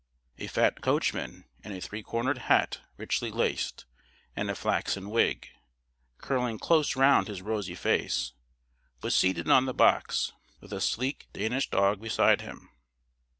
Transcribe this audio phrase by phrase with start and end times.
[0.39, 3.85] A fat coachman, in a three cornered hat richly laced
[4.35, 5.47] and a flaxen wig,
[6.17, 8.33] curling close round his rosy face,
[9.03, 12.71] was seated on the box, with a sleek Danish dog beside him.